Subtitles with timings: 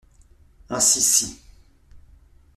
[0.69, 1.35] Ainsi cit.